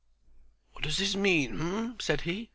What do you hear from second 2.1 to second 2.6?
he.